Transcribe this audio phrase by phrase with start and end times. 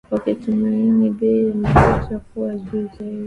[0.13, 3.19] wakitumaini bei ya mafuta kuwa juu zaidi